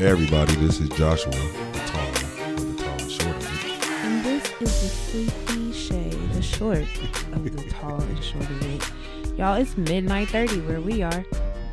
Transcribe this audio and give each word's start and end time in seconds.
Hey 0.00 0.06
everybody, 0.06 0.54
this 0.54 0.80
is 0.80 0.88
Joshua, 0.88 1.30
the 1.30 1.82
tall, 1.86 2.10
the 2.56 2.82
tall 2.82 3.00
and 3.00 3.10
short 3.10 3.36
of 3.36 3.64
it. 3.66 3.86
And 3.86 4.24
this 4.24 4.62
is 4.62 4.80
the 4.80 4.88
sleepy 4.88 5.72
Shay, 5.74 6.08
the 6.32 6.40
short 6.40 6.78
of 6.78 7.54
the 7.54 7.64
tall 7.70 8.00
and 8.00 8.24
short 8.24 8.48
of 8.48 8.62
it. 8.62 9.38
Y'all, 9.38 9.56
it's 9.56 9.76
midnight 9.76 10.30
30 10.30 10.62
where 10.62 10.80
we 10.80 11.02
are. 11.02 11.22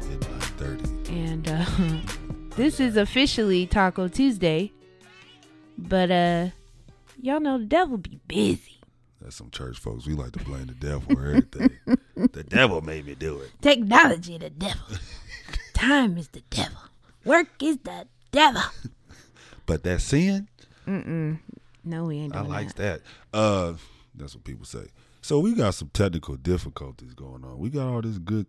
Midnight 0.10 0.44
30. 0.58 1.10
And 1.10 1.48
uh, 1.48 1.66
this 2.58 2.82
is 2.82 2.98
officially 2.98 3.66
Taco 3.66 4.10
Tuesday. 4.10 4.74
But 5.78 6.12
uh 6.12 6.48
y'all 7.22 7.40
know 7.40 7.58
the 7.58 7.66
devil 7.66 7.98
be 7.98 8.20
busy. 8.28 8.80
That's 9.22 9.36
some 9.36 9.50
church 9.52 9.78
folks. 9.80 10.06
We 10.06 10.14
like 10.14 10.32
to 10.34 10.44
blame 10.44 10.68
the 10.68 10.74
devil 10.74 11.02
for 11.16 11.26
everything. 11.26 11.72
the 12.16 12.44
devil 12.44 12.82
made 12.82 13.06
me 13.06 13.16
do 13.16 13.40
it. 13.40 13.52
Technology 13.62 14.38
the 14.38 14.50
devil. 14.50 14.82
Time 15.74 16.18
is 16.18 16.30
the 16.30 16.42
devil. 16.50 16.80
Work 17.26 17.62
is 17.62 17.78
the 17.84 18.08
devil. 18.32 18.62
But 19.66 19.84
that 19.84 20.00
sin, 20.00 20.48
Mm-mm. 20.88 21.40
No, 21.84 22.06
we 22.06 22.20
ain't 22.20 22.34
I 22.34 22.40
likes 22.42 22.72
that. 22.76 23.02
that. 23.34 23.38
Uh, 23.38 23.74
that's 24.16 24.34
what 24.34 24.46
people 24.46 24.64
say. 24.66 24.88
So 25.22 25.40
we 25.40 25.54
got 25.54 25.74
some 25.76 25.90
technical 25.90 26.38
difficulties 26.38 27.14
going 27.14 27.44
on. 27.44 27.60
We 27.60 27.70
got 27.70 27.88
all 27.90 28.02
this 28.02 28.18
good, 28.18 28.48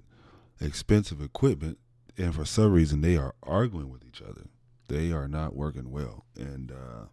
expensive 0.60 1.20
equipment, 1.20 1.79
and 2.16 2.32
for 2.32 2.45
some 2.45 2.73
reason 2.73 3.01
they 3.01 3.16
are 3.16 3.34
arguing 3.43 3.90
with 3.90 4.04
each 4.06 4.23
other. 4.23 4.43
They 4.87 5.10
are 5.10 5.26
not 5.26 5.56
working 5.56 5.90
well, 5.90 6.24
and 6.37 6.71
uh, 6.71 7.06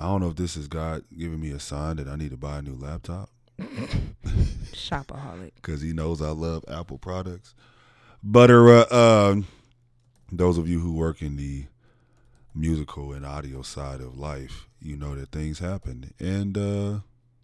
I 0.00 0.04
don't 0.04 0.22
know 0.22 0.28
if 0.28 0.36
this 0.36 0.56
is 0.56 0.66
God 0.66 1.04
giving 1.16 1.40
me 1.40 1.50
a 1.50 1.60
sign 1.60 1.96
that 1.96 2.08
I 2.08 2.16
need 2.16 2.30
to 2.30 2.36
buy 2.38 2.58
a 2.58 2.62
new 2.62 2.74
laptop 2.74 3.28
Shopaholic. 4.72 5.52
because 5.56 5.82
He 5.82 5.92
knows 5.92 6.22
I 6.22 6.30
love 6.30 6.64
Apple 6.68 6.96
products. 6.96 7.54
But 8.22 8.50
uh, 8.50 8.86
uh, 8.90 9.36
those 10.32 10.56
of 10.56 10.68
you 10.68 10.80
who 10.80 10.94
work 10.94 11.20
in 11.20 11.36
the 11.36 11.66
musical 12.54 13.12
and 13.12 13.26
audio 13.26 13.60
side 13.62 14.00
of 14.00 14.18
life, 14.18 14.66
you 14.80 14.96
know 14.96 15.14
that 15.14 15.30
things 15.32 15.58
happen, 15.58 16.14
and 16.18 16.56
uh, 16.56 16.98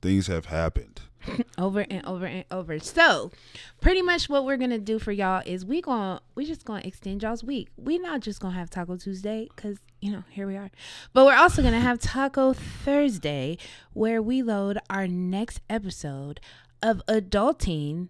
things 0.06 0.28
have 0.28 0.46
happened. 0.46 1.00
over 1.58 1.84
and 1.90 2.06
over 2.06 2.26
and 2.26 2.44
over. 2.52 2.78
So, 2.78 3.32
pretty 3.80 4.02
much 4.02 4.28
what 4.28 4.44
we're 4.44 4.56
gonna 4.56 4.78
do 4.78 5.00
for 5.00 5.10
y'all 5.10 5.42
is 5.44 5.64
we 5.64 5.82
gonna 5.82 6.20
we 6.36 6.46
just 6.46 6.64
gonna 6.64 6.82
extend 6.84 7.22
y'all's 7.22 7.42
week. 7.42 7.68
We 7.76 7.98
not 7.98 8.20
just 8.20 8.38
gonna 8.38 8.54
have 8.54 8.70
Taco 8.70 8.96
Tuesday 8.96 9.48
because 9.54 9.78
you 10.00 10.12
know 10.12 10.22
here 10.30 10.46
we 10.46 10.56
are, 10.56 10.70
but 11.12 11.26
we're 11.26 11.34
also 11.34 11.60
gonna 11.62 11.80
have 11.80 11.98
Taco 11.98 12.52
Thursday 12.52 13.58
where 13.92 14.22
we 14.22 14.42
load 14.42 14.78
our 14.88 15.08
next 15.08 15.60
episode 15.68 16.38
of 16.80 17.02
Adulting 17.08 18.08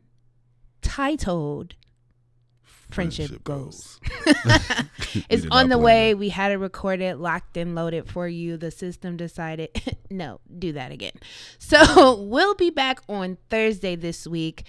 titled 0.83 1.75
Friendship, 2.91 3.43
Goals. 3.45 4.01
We 5.15 5.25
it's 5.31 5.47
on 5.51 5.69
the 5.71 5.79
way. 5.79 6.15
We 6.15 6.29
had 6.29 6.53
it 6.53 6.57
recorded, 6.57 7.17
locked 7.17 7.57
and 7.57 7.75
loaded 7.75 8.07
for 8.09 8.29
you. 8.29 8.57
The 8.59 8.71
system 8.71 9.17
decided, 9.17 9.71
no, 10.11 10.41
do 10.59 10.73
that 10.73 10.93
again. 10.93 11.13
So 11.59 12.21
we'll 12.21 12.55
be 12.55 12.69
back 12.71 13.01
on 13.09 13.39
Thursday 13.49 13.97
this 13.97 14.27
week. 14.27 14.65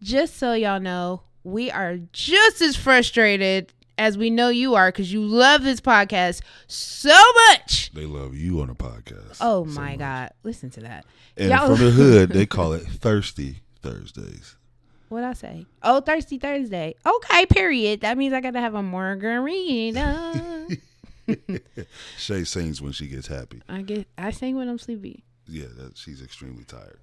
Just 0.00 0.36
so 0.38 0.54
y'all 0.54 0.80
know, 0.80 1.22
we 1.44 1.70
are 1.70 1.98
just 2.12 2.60
as 2.60 2.74
frustrated 2.74 3.72
as 3.98 4.18
we 4.18 4.30
know 4.30 4.48
you 4.48 4.74
are 4.74 4.90
because 4.90 5.12
you 5.12 5.22
love 5.22 5.62
this 5.62 5.80
podcast 5.80 6.40
so 6.66 7.14
much. 7.50 7.92
They 7.92 8.06
love 8.06 8.34
you 8.34 8.60
on 8.60 8.70
a 8.70 8.74
podcast. 8.74 9.36
Oh 9.40 9.64
so 9.66 9.70
my 9.80 9.90
much. 9.90 9.98
God. 9.98 10.30
Listen 10.42 10.70
to 10.70 10.80
that. 10.80 11.04
And 11.36 11.50
Y'all- 11.50 11.76
from 11.76 11.84
the 11.84 11.90
hood, 11.92 12.30
they 12.30 12.46
call 12.46 12.72
it 12.72 12.82
Thirsty 12.82 13.60
Thursdays. 13.82 14.56
What 15.12 15.24
I 15.24 15.34
say? 15.34 15.66
Oh, 15.82 16.00
Thirsty 16.00 16.38
Thursday. 16.38 16.94
Okay, 17.04 17.44
period. 17.44 18.00
That 18.00 18.16
means 18.16 18.32
I 18.32 18.40
got 18.40 18.54
to 18.54 18.60
have 18.60 18.74
a 18.74 18.82
margarita. 18.82 20.68
Shay 22.16 22.44
sings 22.44 22.80
when 22.80 22.92
she 22.92 23.08
gets 23.08 23.26
happy. 23.26 23.60
I 23.68 23.82
get. 23.82 24.08
I 24.16 24.30
sing 24.30 24.56
when 24.56 24.70
I'm 24.70 24.78
sleepy. 24.78 25.22
Yeah, 25.46 25.66
that, 25.76 25.98
she's 25.98 26.22
extremely 26.22 26.64
tired. 26.64 26.98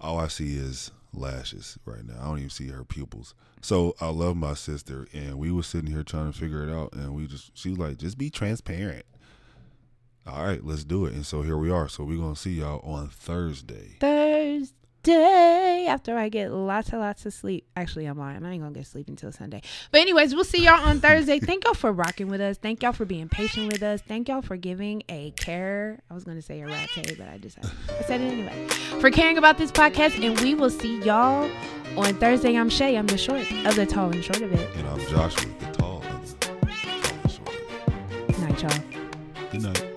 All 0.00 0.18
I 0.18 0.26
see 0.26 0.56
is 0.56 0.90
lashes 1.14 1.78
right 1.84 2.04
now. 2.04 2.16
I 2.20 2.24
don't 2.24 2.38
even 2.38 2.50
see 2.50 2.66
her 2.66 2.82
pupils. 2.82 3.32
So 3.60 3.94
I 4.00 4.08
love 4.08 4.36
my 4.36 4.54
sister, 4.54 5.06
and 5.12 5.38
we 5.38 5.52
were 5.52 5.62
sitting 5.62 5.92
here 5.92 6.02
trying 6.02 6.32
to 6.32 6.36
figure 6.36 6.64
it 6.64 6.74
out, 6.74 6.94
and 6.94 7.14
we 7.14 7.28
just 7.28 7.56
she 7.56 7.68
was 7.70 7.78
like, 7.78 7.96
just 7.96 8.18
be 8.18 8.28
transparent. 8.28 9.06
All 10.26 10.44
right, 10.44 10.64
let's 10.64 10.82
do 10.82 11.06
it. 11.06 11.12
And 11.12 11.24
so 11.24 11.42
here 11.42 11.56
we 11.56 11.70
are. 11.70 11.88
So 11.88 12.02
we're 12.02 12.18
gonna 12.18 12.34
see 12.34 12.54
y'all 12.54 12.80
on 12.80 13.06
Thursday. 13.06 13.98
Thursday 14.00 15.71
after 15.86 16.16
I 16.16 16.28
get 16.28 16.52
lots 16.52 16.90
and 16.90 17.00
lots 17.00 17.26
of 17.26 17.32
sleep. 17.32 17.66
Actually, 17.76 18.06
I'm 18.06 18.18
lying. 18.18 18.44
I 18.44 18.52
ain't 18.52 18.62
gonna 18.62 18.74
get 18.74 18.86
sleep 18.86 19.08
until 19.08 19.32
Sunday. 19.32 19.62
But 19.90 20.00
anyways, 20.00 20.34
we'll 20.34 20.44
see 20.44 20.64
y'all 20.64 20.80
on 20.80 21.00
Thursday. 21.00 21.38
Thank 21.38 21.64
y'all 21.64 21.74
for 21.74 21.92
rocking 21.92 22.28
with 22.28 22.40
us. 22.40 22.58
Thank 22.58 22.82
y'all 22.82 22.92
for 22.92 23.04
being 23.04 23.28
patient 23.28 23.72
with 23.72 23.82
us. 23.82 24.00
Thank 24.00 24.28
y'all 24.28 24.42
for 24.42 24.56
giving 24.56 25.02
a 25.08 25.32
care. 25.32 26.00
I 26.10 26.14
was 26.14 26.24
gonna 26.24 26.42
say 26.42 26.60
a 26.60 26.66
rat 26.66 26.88
but 26.94 27.28
I 27.28 27.38
just 27.38 27.58
I 27.58 28.02
said 28.02 28.20
it 28.20 28.32
anyway. 28.32 28.66
For 29.00 29.10
caring 29.10 29.38
about 29.38 29.58
this 29.58 29.72
podcast, 29.72 30.22
and 30.24 30.38
we 30.40 30.54
will 30.54 30.70
see 30.70 31.00
y'all 31.02 31.50
on 31.96 32.14
Thursday. 32.16 32.56
I'm 32.56 32.70
Shay. 32.70 32.96
I'm 32.96 33.06
the 33.06 33.18
short 33.18 33.40
of 33.40 33.76
the 33.76 33.86
tall 33.86 34.10
and 34.10 34.24
short 34.24 34.42
of 34.42 34.52
it. 34.52 34.76
And 34.76 34.88
I'm 34.88 35.00
Joshua, 35.08 35.50
the 35.58 35.66
tall 35.66 36.02
and 36.02 36.26
the 36.26 36.34
tall 36.36 36.56
and 37.22 37.30
short. 37.30 38.38
Night, 38.40 38.62
y'all. 38.62 39.50
Good 39.50 39.62
night. 39.62 39.91